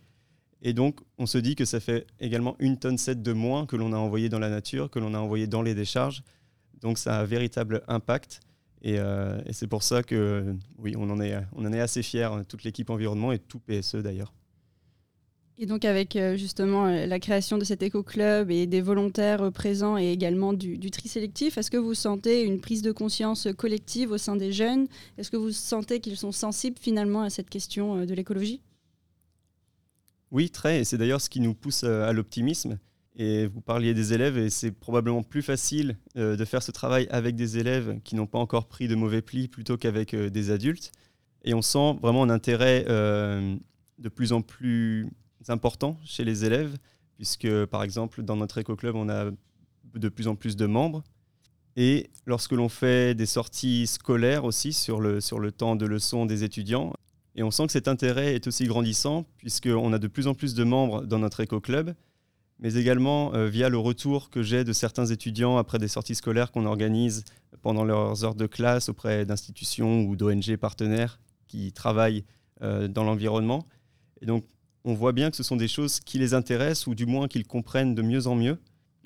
Et 0.63 0.73
donc, 0.75 1.01
on 1.17 1.27
se 1.27 1.39
dit 1.39 1.55
que 1.55 1.65
ça 1.65 1.81
fait 1.81 2.07
également 2.19 2.57
1 2.61 2.75
tonne 2.75 2.99
7 2.99 3.23
de 3.23 3.33
moins 3.33 3.65
que 3.65 3.77
l'on 3.77 3.93
a 3.93 3.97
envoyé 3.97 4.29
dans 4.29 4.39
la 4.39 4.51
nature, 4.51 4.91
que 4.91 4.99
l'on 4.99 5.15
a 5.15 5.19
envoyé 5.19 5.47
dans 5.47 5.63
les 5.63 5.75
décharges. 5.75 6.23
Donc, 6.81 6.99
ça 6.99 7.17
a 7.17 7.23
un 7.23 7.25
véritable 7.25 7.83
impact. 7.89 8.41
Et, 8.83 8.99
c'est 9.53 9.67
pour 9.67 9.83
ça 9.83 10.03
que, 10.03 10.55
oui, 10.79 10.95
on 10.97 11.09
en 11.11 11.21
est, 11.21 11.37
on 11.53 11.67
en 11.67 11.73
est 11.73 11.81
assez 11.81 12.03
fiers, 12.03 12.31
toute 12.49 12.65
l'équipe 12.65 12.89
environnement 12.89 13.31
et 13.31 13.39
tout 13.39 13.59
PSE 13.59 13.97
d'ailleurs. 13.97 14.33
Et 15.63 15.67
donc 15.67 15.85
avec 15.85 16.17
euh, 16.17 16.39
justement 16.39 16.87
euh, 16.87 17.05
la 17.05 17.21
création 17.21 17.59
de 17.59 17.65
cet 17.65 17.83
éco-club 17.83 18.51
et 18.51 18.67
des 18.67 18.81
volontaires 18.81 19.43
euh, 19.43 19.51
présents 19.51 19.99
et 19.99 20.11
également 20.11 20.55
du, 20.55 20.91
tri 20.91 21.07
sélectif, 21.07 21.59
est-ce 21.59 21.71
que 21.71 21.77
vous 21.77 21.93
sentez 21.93 22.45
une 22.45 22.63
prise 22.63 22.81
de 22.81 22.93
conscience 22.93 23.47
collective 23.59 24.11
au 24.11 24.17
sein 24.17 24.37
des 24.37 24.53
jeunes? 24.53 24.87
Est-ce 25.19 25.31
que 25.31 25.37
vous 25.37 25.51
sentez 25.51 26.01
qu'ils 26.01 26.17
sont 26.17 26.33
sensibles 26.33 26.79
finalement 26.81 27.21
à 27.21 27.29
cette 27.29 27.51
question 27.51 28.07
de 28.07 28.15
l'écologie? 28.15 28.63
Oui, 30.31 30.49
très. 30.49 30.81
Et 30.81 30.85
c'est 30.85 30.97
d'ailleurs 30.97 31.21
ce 31.21 31.29
qui 31.29 31.41
nous 31.41 31.53
pousse 31.53 31.85
à 31.85 32.11
l'optimisme. 32.15 32.79
Et 33.17 33.47
vous 33.47 33.61
parliez 33.61 33.93
des 33.93 34.15
élèves, 34.15 34.39
et 34.39 34.49
c'est 34.49 34.71
probablement 34.71 35.23
plus 35.23 35.43
facile 35.43 35.99
de 36.15 36.45
faire 36.45 36.63
ce 36.63 36.71
travail 36.71 37.07
avec 37.11 37.35
des 37.35 37.59
élèves 37.59 38.01
qui 38.03 38.15
n'ont 38.15 38.29
pas 38.29 38.39
encore 38.39 38.67
pris 38.67 38.89
de 38.89 38.95
mauvais 38.95 39.21
plis 39.21 39.49
plutôt 39.49 39.77
qu'avec 39.77 40.15
des 40.15 40.51
adultes. 40.51 40.93
Et 41.45 41.53
on 41.53 41.61
sent 41.61 41.99
vraiment 42.01 42.23
un 42.23 42.31
intérêt 42.31 42.85
de 42.85 44.09
plus 44.09 44.33
en 44.33 44.41
plus 44.41 45.11
important 45.49 45.99
chez 46.05 46.25
les 46.25 46.45
élèves, 46.45 46.77
puisque 47.17 47.49
par 47.67 47.83
exemple 47.83 48.23
dans 48.23 48.37
notre 48.37 48.59
éco-club, 48.59 48.95
on 48.97 49.09
a 49.09 49.31
de 49.95 50.09
plus 50.09 50.29
en 50.29 50.35
plus 50.35 50.57
de 50.57 50.67
membres. 50.67 51.03
Et 51.77 52.11
lorsque 52.27 52.53
l'on 52.53 52.69
fait 52.69 53.15
des 53.15 53.27
sorties 53.27 53.87
scolaires 53.87 54.45
aussi 54.45 54.73
sur 54.73 55.01
le, 55.01 55.21
sur 55.21 55.39
le 55.39 55.53
temps 55.53 55.77
de 55.77 55.87
leçon 55.87 56.27
des 56.27 56.45
étudiants, 56.45 56.93
et 57.37 57.43
on 57.43 57.51
sent 57.51 57.67
que 57.67 57.73
cet 57.73 57.89
intérêt 57.89 58.35
est 58.35 58.47
aussi 58.47 58.67
grandissant 58.67 59.25
puisqu'on 59.39 59.93
a 59.93 59.99
de 59.99 60.09
plus 60.09 60.27
en 60.27 60.35
plus 60.35 60.55
de 60.55 60.65
membres 60.65 61.03
dans 61.03 61.19
notre 61.19 61.41
éco-club, 61.41 61.95
mais 62.59 62.75
également 62.75 63.35
euh, 63.35 63.49
via 63.49 63.69
le 63.69 63.79
retour 63.79 64.31
que 64.31 64.43
j'ai 64.43 64.65
de 64.65 64.73
certains 64.73 65.07
étudiants 65.07 65.57
après 65.57 65.79
des 65.79 65.89
sorties 65.89 66.15
scolaires 66.15 66.53
qu'on 66.53 66.67
organise 66.67 67.25
pendant 67.63 67.85
leurs 67.85 68.25
heures 68.25 68.35
de 68.35 68.47
classe 68.47 68.89
auprès 68.89 69.25
d'institutions 69.25 70.03
ou 70.03 70.17
d'ONG 70.17 70.57
partenaires 70.57 71.21
qui 71.49 71.73
travaillent 71.73 72.25
euh, 72.63 72.89
dans 72.89 73.05
l'environnement. 73.05 73.67
Et 74.21 74.27
donc, 74.27 74.45
on 74.85 74.95
voit 74.95 75.13
bien 75.13 75.31
que 75.31 75.37
ce 75.37 75.43
sont 75.43 75.57
des 75.57 75.69
choses 75.69 76.01
qui 76.01 76.19
les 76.19 76.35
intéressent 76.35 76.87
ou 76.87 76.95
du 76.95 77.07
moins 77.07 77.29
qu'ils 77.29 77.47
comprennent 77.47 77.95
de 77.95 78.03
mieux 78.03 78.27
en 78.27 78.35
mieux. 78.35 78.59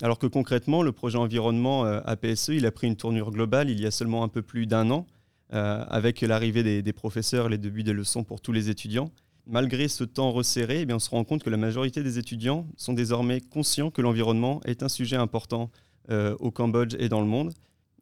Alors 0.02 0.18
que 0.18 0.26
concrètement, 0.26 0.82
le 0.82 0.92
projet 0.92 1.18
environnement 1.18 1.86
euh, 1.86 2.00
APSE, 2.04 2.48
il 2.48 2.66
a 2.66 2.72
pris 2.72 2.86
une 2.86 2.96
tournure 2.96 3.30
globale 3.30 3.70
il 3.70 3.80
y 3.80 3.86
a 3.86 3.90
seulement 3.90 4.24
un 4.24 4.28
peu 4.28 4.42
plus 4.42 4.66
d'un 4.66 4.90
an, 4.90 5.06
euh, 5.52 5.84
avec 5.88 6.20
l'arrivée 6.20 6.82
des, 6.82 6.92
professeurs, 6.92 7.48
les 7.48 7.58
débuts 7.58 7.84
des 7.84 7.92
leçons 7.92 8.24
pour 8.24 8.40
tous 8.40 8.52
les 8.52 8.70
étudiants. 8.70 9.10
Malgré 9.46 9.88
ce 9.88 10.04
temps 10.04 10.32
resserré, 10.32 10.80
eh 10.80 10.86
bien, 10.86 10.96
on 10.96 11.00
se 11.00 11.10
rend 11.10 11.22
compte 11.22 11.44
que 11.44 11.50
la 11.50 11.58
majorité 11.58 12.02
des 12.02 12.18
étudiants 12.18 12.66
sont 12.76 12.94
désormais 12.94 13.40
conscients 13.40 13.90
que 13.90 14.00
l'environnement 14.00 14.60
est 14.64 14.82
un 14.82 14.88
sujet 14.88 15.16
important 15.16 15.70
euh, 16.10 16.34
au 16.40 16.50
Cambodge 16.50 16.96
et 16.98 17.08
dans 17.08 17.20
le 17.20 17.26
monde. 17.26 17.52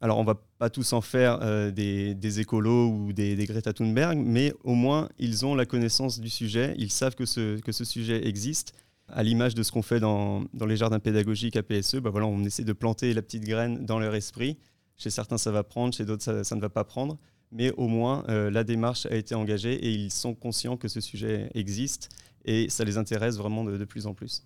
Alors, 0.03 0.17
on 0.17 0.25
va 0.25 0.35
pas 0.57 0.69
tous 0.69 0.91
en 0.91 0.99
faire 0.99 1.39
des, 1.71 2.39
écolos 2.41 2.89
ou 2.89 3.13
des, 3.13 3.37
Greta 3.45 3.71
Thunberg, 3.71 4.17
mais 4.17 4.53
au 4.65 4.73
moins, 4.73 5.07
ils 5.17 5.45
ont 5.45 5.55
la 5.55 5.65
connaissance 5.65 6.19
du 6.19 6.27
sujet, 6.29 6.75
ils 6.77 6.91
savent 6.91 7.15
que 7.15 7.25
ce, 7.25 7.61
que 7.61 7.71
ce 7.71 7.85
sujet 7.85 8.27
existe 8.27 8.73
à 9.07 9.23
l'image 9.23 9.55
de 9.55 9.63
ce 9.63 9.71
qu'on 9.71 9.81
fait 9.81 10.01
dans, 10.01 10.43
les 10.67 10.75
jardins 10.75 10.99
pédagogiques 10.99 11.55
à 11.55 11.63
PSE, 11.63 11.95
bah 12.01 12.09
voilà, 12.09 12.27
on 12.27 12.43
essaie 12.43 12.65
de 12.65 12.73
planter 12.73 13.13
la 13.13 13.21
petite 13.21 13.45
graine 13.45 13.85
dans 13.85 13.97
leur 13.97 14.13
esprit. 14.13 14.57
Chez 14.97 15.09
certains, 15.09 15.37
ça 15.37 15.51
va 15.51 15.63
prendre, 15.63 15.93
chez 15.93 16.03
d'autres, 16.03 16.43
ça, 16.43 16.55
ne 16.55 16.61
va 16.61 16.69
pas 16.69 16.83
prendre. 16.83 17.17
Mais 17.53 17.71
au 17.77 17.87
moins, 17.87 18.25
euh, 18.27 18.51
la 18.51 18.65
démarche 18.65 19.05
a 19.05 19.15
été 19.15 19.35
engagée 19.35 19.73
et 19.73 19.89
ils 19.89 20.11
sont 20.11 20.33
conscients 20.33 20.75
que 20.75 20.89
ce 20.89 20.99
sujet 20.99 21.49
existe 21.53 22.09
et 22.43 22.67
ça 22.67 22.83
les 22.83 22.97
intéresse 22.97 23.37
vraiment 23.37 23.63
de, 23.63 23.85
plus 23.85 24.05
en 24.05 24.13
plus. 24.13 24.43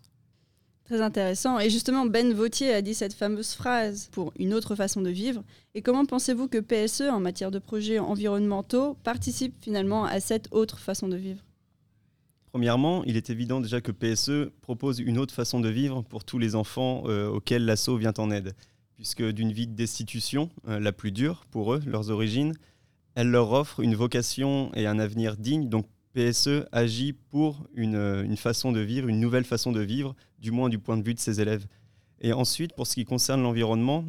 Très 0.88 1.02
intéressant. 1.02 1.60
Et 1.60 1.70
justement, 1.70 2.06
Ben 2.06 2.34
Vautier 2.34 2.74
a 2.74 2.82
dit 2.82 2.94
cette 2.94 3.14
fameuse 3.14 3.54
phrase 3.54 4.08
pour 4.14 4.32
une 4.40 4.54
autre 4.54 4.74
façon 4.74 5.02
de 5.02 5.10
vivre. 5.10 5.44
Et 5.76 5.82
comment 5.82 6.06
pensez-vous 6.06 6.48
que 6.48 6.60
PSE, 6.60 7.02
en 7.02 7.20
matière 7.20 7.52
de 7.52 7.60
projets 7.60 8.00
environnementaux, 8.00 8.96
participe 9.04 9.54
finalement 9.62 10.06
à 10.06 10.22
cette 10.22 10.48
autre 10.52 10.80
façon 10.80 11.10
de 11.10 11.18
vivre? 11.18 11.44
Premièrement, 12.54 13.04
il 13.04 13.18
est 13.18 13.30
évident 13.30 13.60
déjà 13.60 13.82
que 13.82 13.92
PSE 13.92 14.50
propose 14.62 15.00
une 15.00 15.18
autre 15.18 15.34
façon 15.34 15.60
de 15.60 15.68
vivre 15.68 16.04
pour 16.04 16.24
tous 16.24 16.40
les 16.40 16.56
enfants 16.56 17.04
euh, 17.08 17.28
auxquels 17.28 17.66
l'assaut 17.66 17.98
vient 17.98 18.14
en 18.18 18.32
aide, 18.32 18.56
puisque 18.96 19.22
d'une 19.22 19.52
vie 19.52 19.68
de 19.68 19.76
destitution, 19.76 20.50
euh, 20.70 20.80
la 20.80 20.94
plus 20.94 21.12
dure 21.12 21.44
pour 21.52 21.74
eux, 21.74 21.82
leurs 21.86 22.12
origines, 22.12 22.54
elle 23.16 23.28
leur 23.28 23.52
offre 23.52 23.82
une 23.82 23.96
vocation 23.96 24.72
et 24.74 24.88
un 24.88 25.00
avenir 25.00 25.36
digne. 25.36 25.68
Donc 25.68 25.86
PSE 26.18 26.66
agit 26.72 27.14
pour 27.14 27.68
une, 27.76 28.36
façon 28.38 28.72
de 28.72 28.80
vivre, 28.80 29.08
une 29.08 29.20
nouvelle 29.20 29.44
façon 29.44 29.72
de 29.72 29.82
vivre, 29.82 30.16
du 30.40 30.50
moins 30.50 30.68
du 30.68 30.80
point 30.80 30.98
de 30.98 31.04
vue 31.04 31.14
de 31.14 31.20
ses 31.20 31.42
élèves. 31.42 31.68
Et 32.22 32.34
ensuite, 32.34 32.74
pour 32.74 32.88
ce 32.88 32.96
qui 32.96 33.06
concerne 33.06 33.44
l'environnement, 33.44 34.04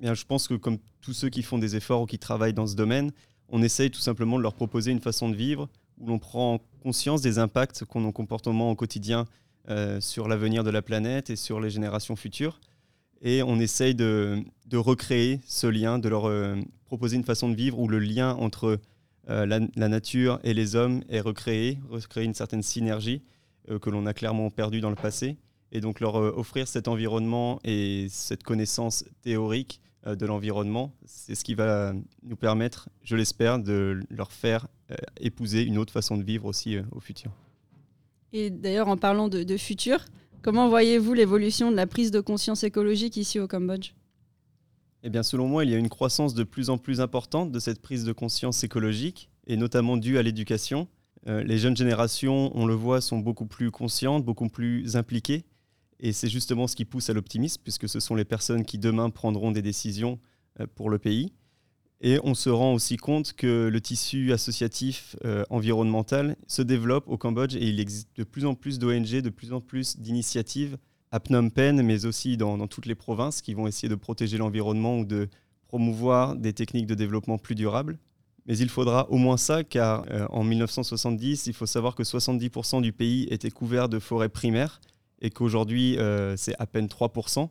eh 0.00 0.14
je 0.14 0.24
pense 0.24 0.48
que 0.48 0.54
comme 0.54 0.78
tous 1.02 1.12
ceux 1.12 1.28
qui 1.28 1.42
font 1.42 1.58
des 1.58 1.76
efforts 1.76 2.00
ou 2.00 2.06
qui 2.06 2.18
travaillent 2.18 2.54
dans 2.54 2.66
ce 2.66 2.74
domaine, 2.74 3.12
on 3.50 3.62
essaye 3.62 3.90
tout 3.90 4.00
simplement 4.00 4.38
de 4.38 4.42
leur 4.42 4.54
proposer 4.54 4.92
une 4.92 5.02
façon 5.02 5.28
de 5.28 5.36
vivre 5.36 5.68
où 5.98 6.06
l'on 6.06 6.18
prend 6.18 6.58
conscience 6.82 7.20
des 7.20 7.38
impacts 7.38 7.84
qu'ont 7.84 8.00
nos 8.00 8.12
comportements 8.12 8.70
au 8.70 8.74
quotidien 8.74 9.26
euh, 9.68 10.00
sur 10.00 10.28
l'avenir 10.28 10.64
de 10.64 10.70
la 10.70 10.80
planète 10.80 11.28
et 11.28 11.36
sur 11.36 11.60
les 11.60 11.68
générations 11.68 12.16
futures. 12.16 12.60
Et 13.20 13.42
on 13.42 13.60
essaye 13.60 13.94
de, 13.94 14.42
recréer 14.72 15.38
ce 15.46 15.66
lien, 15.66 15.98
de 15.98 16.08
leur 16.08 16.24
euh, 16.28 16.56
proposer 16.86 17.16
une 17.16 17.24
façon 17.24 17.50
de 17.50 17.54
vivre 17.54 17.78
où 17.78 17.88
le 17.88 17.98
lien 17.98 18.34
entre 18.36 18.80
euh, 19.30 19.46
la, 19.46 19.88
nature 19.88 20.40
et 20.42 20.54
les 20.54 20.76
hommes 20.76 21.02
est 21.08 21.20
recréé, 21.20 21.78
recréer 21.88 22.24
une 22.24 22.34
certaine 22.34 22.62
synergie 22.62 23.22
que 23.80 23.90
l'on 23.90 24.06
a 24.06 24.12
clairement 24.12 24.50
perdue 24.50 24.80
dans 24.80 24.90
le 24.90 24.96
passé. 24.96 25.36
Et 25.70 25.80
donc 25.80 26.00
leur 26.00 26.16
offrir 26.16 26.66
cet 26.66 26.88
environnement 26.88 27.60
et 27.62 28.06
cette 28.10 28.42
connaissance 28.42 29.04
théorique 29.22 29.80
de 30.04 30.26
l'environnement, 30.26 30.92
c'est 31.04 31.36
ce 31.36 31.44
qui 31.44 31.54
va 31.54 31.92
nous 32.24 32.34
permettre, 32.34 32.88
je 33.04 33.14
l'espère, 33.14 33.60
de 33.60 34.00
leur 34.10 34.32
faire 34.32 34.66
euh, 34.92 34.96
épouser 35.20 35.62
une 35.62 35.78
autre 35.78 35.92
façon 35.92 36.16
de 36.16 36.22
vivre 36.22 36.46
aussi 36.46 36.76
euh, 36.76 36.82
au 36.90 37.00
futur. 37.00 37.30
Et 38.32 38.50
d'ailleurs, 38.50 38.88
en 38.88 38.96
parlant 38.96 39.28
de, 39.28 39.56
futur, 39.56 40.04
comment 40.42 40.68
voyez-vous 40.68 41.14
l'évolution 41.14 41.70
de 41.70 41.76
la 41.76 41.86
prise 41.86 42.10
de 42.10 42.20
conscience 42.20 42.64
écologique 42.64 43.16
ici 43.16 43.38
au 43.38 43.46
Cambodge? 43.46 43.92
Eh 45.02 45.10
bien, 45.10 45.22
selon 45.22 45.48
moi, 45.48 45.64
il 45.64 45.70
y 45.70 45.74
a 45.74 45.78
une 45.78 45.88
croissance 45.88 46.34
de 46.34 46.44
plus 46.44 46.70
en 46.70 46.78
plus 46.78 47.00
importante 47.00 47.52
de 47.52 47.58
cette 47.58 47.82
prise 47.82 48.04
de 48.04 48.12
conscience 48.12 48.62
écologique, 48.64 49.30
et 49.46 49.56
notamment 49.56 49.96
due 49.96 50.18
à 50.18 50.22
l'éducation. 50.22 50.88
Euh, 51.26 51.42
les 51.42 51.58
jeunes 51.58 51.76
générations, 51.76 52.50
on 52.54 52.66
le 52.66 52.74
voit, 52.74 53.00
sont 53.00 53.18
beaucoup 53.18 53.46
plus 53.46 53.70
conscientes, 53.70 54.24
beaucoup 54.24 54.48
plus 54.48 54.96
impliquées, 54.96 55.44
et 56.00 56.12
c'est 56.12 56.28
justement 56.28 56.66
ce 56.66 56.76
qui 56.76 56.84
pousse 56.84 57.10
à 57.10 57.12
l'optimisme, 57.12 57.60
puisque 57.62 57.88
ce 57.88 58.00
sont 58.00 58.14
les 58.14 58.24
personnes 58.24 58.64
qui 58.64 58.78
demain 58.78 59.10
prendront 59.10 59.52
des 59.52 59.62
décisions 59.62 60.18
pour 60.74 60.90
le 60.90 60.98
pays. 60.98 61.32
Et 62.04 62.18
on 62.24 62.34
se 62.34 62.50
rend 62.50 62.74
aussi 62.74 62.96
compte 62.96 63.32
que 63.32 63.68
le 63.68 63.80
tissu 63.80 64.32
associatif 64.32 65.14
euh, 65.24 65.44
environnemental 65.50 66.36
se 66.48 66.60
développe 66.60 67.08
au 67.08 67.16
Cambodge 67.16 67.54
et 67.54 67.68
il 67.68 67.78
existe 67.78 68.08
de 68.16 68.24
plus 68.24 68.44
en 68.44 68.56
plus 68.56 68.80
d'ONG, 68.80 69.20
de 69.20 69.30
plus 69.30 69.52
en 69.52 69.60
plus 69.60 69.96
d'initiatives 69.98 70.78
à 71.12 71.20
Phnom 71.20 71.50
Penh, 71.50 71.82
mais 71.82 72.06
aussi 72.06 72.36
dans, 72.36 72.66
toutes 72.66 72.86
les 72.86 72.94
provinces 72.94 73.42
qui 73.42 73.54
vont 73.54 73.66
essayer 73.66 73.88
de 73.88 73.94
protéger 73.94 74.38
l'environnement 74.38 74.98
ou 74.98 75.04
de 75.04 75.28
promouvoir 75.68 76.34
des 76.34 76.54
techniques 76.54 76.86
de 76.86 76.94
développement 76.94 77.38
plus 77.38 77.54
durables. 77.54 77.98
Mais 78.46 78.58
il 78.58 78.68
faudra 78.68 79.08
au 79.10 79.18
moins 79.18 79.36
ça, 79.36 79.62
car 79.62 80.04
euh, 80.10 80.26
en 80.30 80.42
1970, 80.42 81.46
il 81.46 81.52
faut 81.52 81.66
savoir 81.66 81.94
que 81.94 82.02
70% 82.02 82.82
du 82.82 82.92
pays 82.92 83.28
était 83.30 83.50
couvert 83.50 83.88
de 83.88 84.00
forêts 84.00 84.30
primaires 84.30 84.80
et 85.20 85.30
qu'aujourd'hui, 85.30 85.96
euh, 85.98 86.36
c'est 86.36 86.54
à 86.58 86.66
peine 86.66 86.86
3%. 86.86 87.48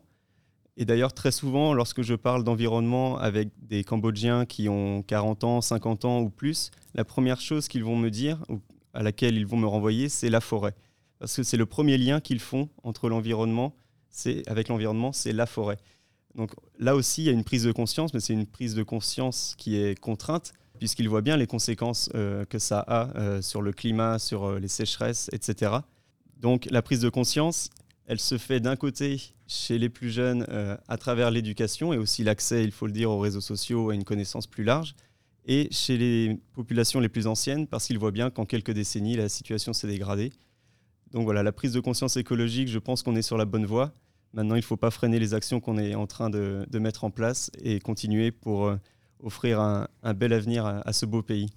Et 0.76 0.84
d'ailleurs, 0.84 1.12
très 1.14 1.32
souvent, 1.32 1.72
lorsque 1.72 2.02
je 2.02 2.14
parle 2.14 2.44
d'environnement 2.44 3.16
avec 3.18 3.48
des 3.60 3.84
Cambodgiens 3.84 4.44
qui 4.44 4.68
ont 4.68 5.02
40 5.02 5.44
ans, 5.44 5.60
50 5.60 6.04
ans 6.04 6.20
ou 6.20 6.30
plus, 6.30 6.70
la 6.94 7.04
première 7.04 7.40
chose 7.40 7.68
qu'ils 7.68 7.84
vont 7.84 7.96
me 7.96 8.10
dire, 8.10 8.44
ou 8.48 8.60
à 8.92 9.02
laquelle 9.02 9.36
ils 9.36 9.46
vont 9.46 9.56
me 9.56 9.66
renvoyer, 9.66 10.08
c'est 10.08 10.30
la 10.30 10.40
forêt. 10.40 10.74
Parce 11.22 11.36
que 11.36 11.44
c'est 11.44 11.56
le 11.56 11.66
premier 11.66 11.98
lien 11.98 12.20
qu'ils 12.20 12.40
font 12.40 12.68
entre 12.82 13.08
l'environnement, 13.08 13.76
c'est 14.10 14.42
avec 14.48 14.66
l'environnement, 14.66 15.12
c'est 15.12 15.32
la 15.32 15.46
forêt. 15.46 15.76
Donc 16.34 16.50
là 16.80 16.96
aussi, 16.96 17.22
il 17.22 17.26
y 17.26 17.28
a 17.28 17.32
une 17.32 17.44
prise 17.44 17.62
de 17.62 17.70
conscience, 17.70 18.12
mais 18.12 18.18
c'est 18.18 18.32
une 18.32 18.44
prise 18.44 18.74
de 18.74 18.82
conscience 18.82 19.54
qui 19.56 19.76
est 19.76 19.96
contrainte, 19.96 20.52
puisqu'ils 20.80 21.08
voient 21.08 21.20
bien 21.20 21.36
les 21.36 21.46
conséquences 21.46 22.10
euh, 22.16 22.44
que 22.44 22.58
ça 22.58 22.80
a 22.80 23.16
euh, 23.16 23.40
sur 23.40 23.62
le 23.62 23.72
climat, 23.72 24.18
sur 24.18 24.46
euh, 24.46 24.58
les 24.58 24.66
sécheresses, 24.66 25.30
etc. 25.30 25.74
Donc 26.40 26.66
la 26.72 26.82
prise 26.82 26.98
de 26.98 27.08
conscience, 27.08 27.70
elle 28.06 28.18
se 28.18 28.36
fait 28.36 28.58
d'un 28.58 28.74
côté 28.74 29.22
chez 29.46 29.78
les 29.78 29.90
plus 29.90 30.10
jeunes 30.10 30.44
à 30.88 30.96
travers 30.96 31.30
l'éducation 31.30 31.92
et 31.92 31.98
aussi 31.98 32.24
l'accès, 32.24 32.64
il 32.64 32.72
faut 32.72 32.86
le 32.86 32.92
dire, 32.92 33.12
aux 33.12 33.20
réseaux 33.20 33.40
sociaux 33.40 33.90
à 33.90 33.94
une 33.94 34.02
connaissance 34.02 34.48
plus 34.48 34.64
large, 34.64 34.96
et 35.46 35.68
chez 35.70 35.96
les 35.96 36.40
populations 36.52 36.98
les 36.98 37.08
plus 37.08 37.28
anciennes 37.28 37.68
parce 37.68 37.86
qu'ils 37.86 38.00
voient 38.00 38.10
bien 38.10 38.30
qu'en 38.30 38.44
quelques 38.44 38.72
décennies, 38.72 39.14
la 39.14 39.28
situation 39.28 39.72
s'est 39.72 39.86
dégradée. 39.86 40.32
Donc 41.12 41.24
voilà, 41.24 41.42
la 41.42 41.52
prise 41.52 41.72
de 41.72 41.80
conscience 41.80 42.16
écologique, 42.16 42.68
je 42.68 42.78
pense 42.78 43.02
qu'on 43.02 43.14
est 43.16 43.22
sur 43.22 43.36
la 43.36 43.44
bonne 43.44 43.66
voie. 43.66 43.92
Maintenant, 44.32 44.54
il 44.54 44.60
ne 44.60 44.64
faut 44.64 44.78
pas 44.78 44.90
freiner 44.90 45.18
les 45.18 45.34
actions 45.34 45.60
qu'on 45.60 45.76
est 45.76 45.94
en 45.94 46.06
train 46.06 46.30
de, 46.30 46.66
mettre 46.72 47.04
en 47.04 47.10
place 47.10 47.50
et 47.62 47.80
continuer 47.80 48.30
pour 48.30 48.66
euh, 48.66 48.76
offrir 49.22 49.60
un, 49.60 49.86
bel 50.14 50.32
avenir 50.32 50.64
à 50.64 50.92
ce 50.94 51.04
beau 51.04 51.22
pays. 51.22 51.50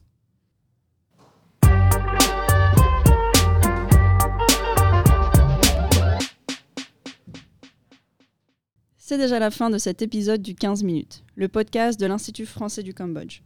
C'est 8.98 9.18
déjà 9.18 9.40
la 9.40 9.52
fin 9.52 9.70
de 9.70 9.78
cet 9.78 10.02
épisode 10.02 10.42
du 10.42 10.56
15 10.56 10.84
minutes, 10.84 11.24
le 11.36 11.48
podcast 11.48 11.98
de 11.98 12.08
l'Institut 12.08 12.46
français 12.46 12.84
du 12.84 12.94
Cambodge. 12.94 13.42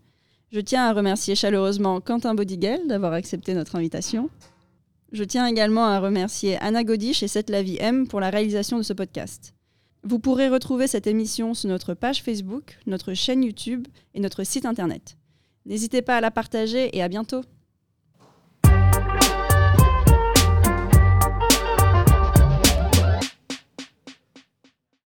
Je 0.52 0.62
tiens 0.62 0.86
à 0.86 0.94
remercier 0.94 1.36
chaleureusement 1.36 2.02
Quentin 2.02 2.34
Bodigel 2.34 2.88
d'avoir 2.88 3.14
accepté 3.14 3.54
notre 3.54 3.76
invitation. 3.76 4.30
Je 5.12 5.24
tiens 5.24 5.48
également 5.48 5.86
à 5.86 6.00
remercier 6.00 6.58
Anna 6.58 6.84
Godich 6.84 7.24
et 7.24 7.28
Seth 7.28 7.50
Lavie 7.50 7.78
M 7.80 8.08
pour 8.08 8.20
la 8.20 8.30
réalisation 8.30 8.78
de 8.78 8.84
ce 8.84 8.94
podcast. 8.94 9.56
Vous 10.04 10.20
pourrez 10.20 10.48
retrouver 10.48 10.88
cette 10.88 11.08
émission 11.08 11.54
sur 11.54 11.68
notre 11.68 11.96
page 11.96 12.22
Facebook, 12.22 12.78
notre 12.86 13.14
chaîne 13.14 13.44
YouTube 13.44 13.88
et 14.14 14.20
notre 14.20 14.44
site 14.44 14.66
internet. 14.66 15.18
N'hésitez 15.66 16.02
pas 16.02 16.18
à 16.18 16.22
la 16.22 16.32
partager 16.32 16.96
et 16.96 17.02
à 17.02 17.08
bientôt. 17.08 17.42